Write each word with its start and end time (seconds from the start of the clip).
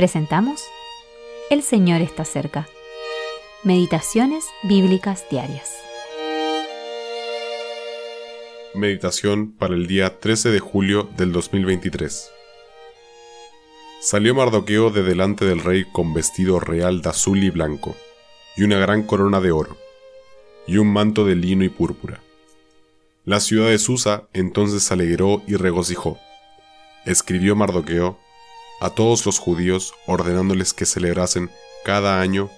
presentamos 0.00 0.62
El 1.50 1.62
Señor 1.62 2.00
está 2.00 2.24
cerca. 2.24 2.66
Meditaciones 3.64 4.46
Bíblicas 4.62 5.26
Diarias. 5.30 5.76
Meditación 8.74 9.52
para 9.52 9.74
el 9.74 9.86
día 9.86 10.18
13 10.18 10.52
de 10.52 10.58
julio 10.58 11.10
del 11.18 11.32
2023. 11.32 12.30
Salió 14.00 14.34
Mardoqueo 14.34 14.88
de 14.88 15.02
delante 15.02 15.44
del 15.44 15.60
rey 15.60 15.84
con 15.84 16.14
vestido 16.14 16.60
real 16.60 17.02
de 17.02 17.10
azul 17.10 17.44
y 17.44 17.50
blanco, 17.50 17.94
y 18.56 18.62
una 18.62 18.78
gran 18.78 19.02
corona 19.02 19.42
de 19.42 19.52
oro, 19.52 19.76
y 20.66 20.78
un 20.78 20.90
manto 20.90 21.26
de 21.26 21.34
lino 21.34 21.62
y 21.62 21.68
púrpura. 21.68 22.22
La 23.26 23.38
ciudad 23.38 23.68
de 23.68 23.78
Susa 23.78 24.22
entonces 24.32 24.82
se 24.82 24.94
alegró 24.94 25.42
y 25.46 25.56
regocijó. 25.56 26.18
Escribió 27.04 27.54
Mardoqueo 27.54 28.18
a 28.80 28.90
todos 28.90 29.24
los 29.26 29.38
judíos 29.38 29.94
ordenándoles 30.06 30.72
que 30.72 30.86
celebrasen 30.86 31.50
cada 31.84 32.20
año 32.20 32.50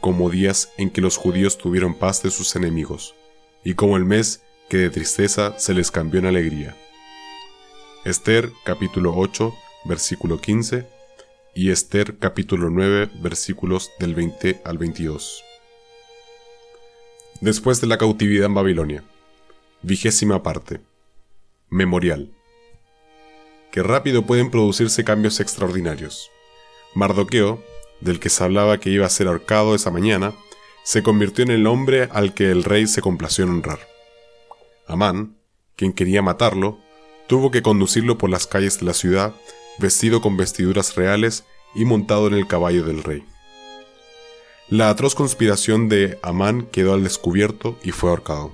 como 0.00 0.30
días 0.30 0.72
en 0.76 0.90
que 0.90 1.00
los 1.00 1.16
judíos 1.16 1.58
tuvieron 1.58 1.94
paz 1.94 2.22
de 2.22 2.30
sus 2.30 2.54
enemigos, 2.56 3.14
y 3.64 3.74
como 3.74 3.96
el 3.96 4.04
mes 4.04 4.42
que 4.68 4.78
de 4.78 4.90
tristeza 4.90 5.58
se 5.58 5.74
les 5.74 5.90
cambió 5.90 6.20
en 6.20 6.26
alegría. 6.26 6.76
Esther 8.04 8.52
capítulo 8.64 9.14
8 9.16 9.52
versículo 9.84 10.40
15 10.40 10.86
y 11.54 11.70
Esther 11.70 12.18
capítulo 12.18 12.70
9 12.70 13.10
versículos 13.20 13.90
del 13.98 14.14
20 14.14 14.62
al 14.64 14.78
22. 14.78 15.42
Después 17.40 17.80
de 17.80 17.86
la 17.86 17.98
cautividad 17.98 18.46
en 18.46 18.54
Babilonia. 18.54 19.04
Vigésima 19.82 20.42
parte. 20.42 20.80
Memorial 21.70 22.34
que 23.70 23.82
rápido 23.82 24.26
pueden 24.26 24.50
producirse 24.50 25.04
cambios 25.04 25.40
extraordinarios. 25.40 26.30
Mardoqueo, 26.94 27.62
del 28.00 28.18
que 28.18 28.28
se 28.28 28.42
hablaba 28.42 28.78
que 28.78 28.90
iba 28.90 29.06
a 29.06 29.10
ser 29.10 29.28
ahorcado 29.28 29.74
esa 29.74 29.90
mañana, 29.90 30.32
se 30.82 31.02
convirtió 31.02 31.44
en 31.44 31.50
el 31.50 31.66
hombre 31.66 32.08
al 32.12 32.34
que 32.34 32.50
el 32.50 32.64
rey 32.64 32.86
se 32.86 33.02
complació 33.02 33.44
en 33.44 33.50
honrar. 33.50 33.80
Amán, 34.86 35.36
quien 35.76 35.92
quería 35.92 36.22
matarlo, 36.22 36.78
tuvo 37.26 37.50
que 37.50 37.62
conducirlo 37.62 38.18
por 38.18 38.30
las 38.30 38.46
calles 38.46 38.80
de 38.80 38.86
la 38.86 38.94
ciudad, 38.94 39.34
vestido 39.78 40.20
con 40.20 40.36
vestiduras 40.36 40.96
reales 40.96 41.44
y 41.74 41.84
montado 41.84 42.26
en 42.26 42.34
el 42.34 42.46
caballo 42.46 42.84
del 42.84 43.02
rey. 43.02 43.24
La 44.68 44.88
atroz 44.90 45.14
conspiración 45.14 45.88
de 45.88 46.18
Amán 46.22 46.62
quedó 46.70 46.94
al 46.94 47.04
descubierto 47.04 47.78
y 47.82 47.92
fue 47.92 48.10
ahorcado. 48.10 48.52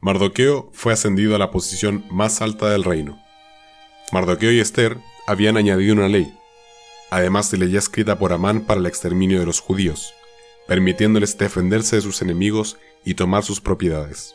Mardoqueo 0.00 0.70
fue 0.72 0.92
ascendido 0.92 1.34
a 1.34 1.38
la 1.38 1.50
posición 1.50 2.04
más 2.10 2.42
alta 2.42 2.70
del 2.70 2.84
reino, 2.84 3.20
Mardoqueo 4.12 4.52
y 4.52 4.60
Esther 4.60 4.98
habían 5.26 5.56
añadido 5.56 5.94
una 5.94 6.08
ley, 6.08 6.32
además 7.10 7.50
de 7.50 7.58
ley 7.58 7.76
escrita 7.76 8.18
por 8.18 8.32
Amán 8.32 8.60
para 8.60 8.78
el 8.78 8.86
exterminio 8.86 9.40
de 9.40 9.46
los 9.46 9.60
judíos, 9.60 10.14
permitiéndoles 10.68 11.36
defenderse 11.38 11.96
de 11.96 12.02
sus 12.02 12.22
enemigos 12.22 12.78
y 13.04 13.14
tomar 13.14 13.42
sus 13.42 13.60
propiedades. 13.60 14.34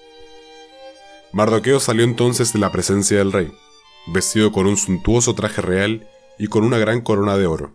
Mardoqueo 1.32 1.80
salió 1.80 2.04
entonces 2.04 2.52
de 2.52 2.60
la 2.60 2.72
presencia 2.72 3.18
del 3.18 3.32
rey, 3.32 3.52
vestido 4.08 4.52
con 4.52 4.68
un 4.68 4.76
suntuoso 4.76 5.36
traje 5.36 5.62
real 5.62 6.08
y 6.38 6.48
con 6.48 6.66
una 6.66 6.78
gran 6.78 7.02
corona 7.02 7.38
de 7.38 7.46
oro. 7.46 7.74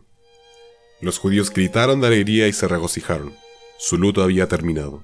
Los 1.01 1.19
judíos 1.19 1.51
gritaron 1.51 2.01
de 2.01 2.09
alegría 2.09 2.49
y 2.49 2.53
se 2.53 2.69
regocijaron. 2.69 3.35
Su 3.79 3.97
luto 3.97 4.23
había 4.23 4.49
terminado. 4.49 5.03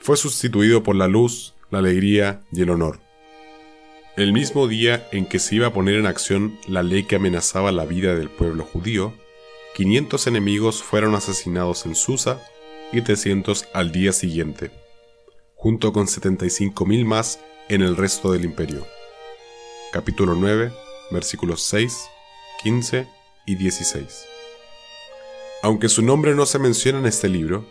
Fue 0.00 0.16
sustituido 0.16 0.82
por 0.82 0.94
la 0.94 1.08
luz, 1.08 1.54
la 1.70 1.78
alegría 1.78 2.42
y 2.52 2.62
el 2.62 2.70
honor. 2.70 3.03
El 4.16 4.32
mismo 4.32 4.68
día 4.68 5.08
en 5.10 5.26
que 5.26 5.40
se 5.40 5.56
iba 5.56 5.66
a 5.66 5.72
poner 5.72 5.96
en 5.96 6.06
acción 6.06 6.56
la 6.68 6.84
ley 6.84 7.02
que 7.02 7.16
amenazaba 7.16 7.72
la 7.72 7.84
vida 7.84 8.14
del 8.14 8.30
pueblo 8.30 8.64
judío, 8.64 9.12
500 9.74 10.28
enemigos 10.28 10.84
fueron 10.84 11.16
asesinados 11.16 11.84
en 11.84 11.96
Susa 11.96 12.40
y 12.92 13.00
300 13.00 13.66
al 13.74 13.90
día 13.90 14.12
siguiente, 14.12 14.70
junto 15.56 15.92
con 15.92 16.06
75.000 16.06 17.04
más 17.04 17.40
en 17.68 17.82
el 17.82 17.96
resto 17.96 18.30
del 18.30 18.44
imperio. 18.44 18.86
Capítulo 19.92 20.36
9, 20.36 20.72
versículos 21.10 21.64
6, 21.64 22.08
15 22.62 23.08
y 23.46 23.56
16. 23.56 24.26
Aunque 25.64 25.88
su 25.88 26.02
nombre 26.02 26.36
no 26.36 26.46
se 26.46 26.60
menciona 26.60 27.00
en 27.00 27.06
este 27.06 27.28
libro, 27.28 27.66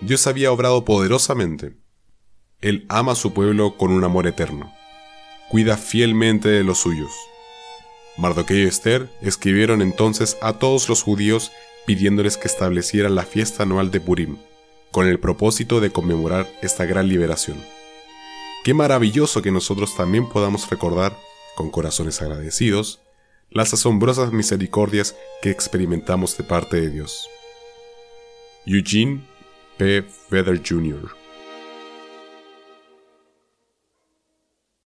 Dios 0.00 0.26
había 0.26 0.50
obrado 0.50 0.84
poderosamente. 0.84 1.76
Él 2.60 2.86
ama 2.88 3.12
a 3.12 3.16
su 3.16 3.32
pueblo 3.32 3.76
con 3.76 3.92
un 3.92 4.02
amor 4.02 4.26
eterno 4.26 4.75
cuida 5.48 5.76
fielmente 5.76 6.48
de 6.48 6.64
los 6.64 6.78
suyos. 6.78 7.12
Mardoqueo 8.16 8.64
y 8.64 8.68
Esther 8.68 9.10
escribieron 9.20 9.82
entonces 9.82 10.36
a 10.40 10.54
todos 10.54 10.88
los 10.88 11.02
judíos 11.02 11.52
pidiéndoles 11.86 12.36
que 12.36 12.48
establecieran 12.48 13.14
la 13.14 13.24
fiesta 13.24 13.62
anual 13.62 13.90
de 13.90 14.00
Purim, 14.00 14.38
con 14.90 15.06
el 15.06 15.20
propósito 15.20 15.80
de 15.80 15.90
conmemorar 15.90 16.50
esta 16.62 16.84
gran 16.84 17.08
liberación. 17.08 17.62
Qué 18.64 18.74
maravilloso 18.74 19.42
que 19.42 19.52
nosotros 19.52 19.96
también 19.96 20.28
podamos 20.28 20.68
recordar, 20.68 21.16
con 21.54 21.70
corazones 21.70 22.20
agradecidos, 22.20 23.00
las 23.50 23.72
asombrosas 23.72 24.32
misericordias 24.32 25.14
que 25.40 25.50
experimentamos 25.50 26.36
de 26.36 26.44
parte 26.44 26.80
de 26.80 26.90
Dios. 26.90 27.28
Eugene 28.66 29.20
P. 29.76 30.04
Vedder 30.30 30.60
Jr. 30.66 31.25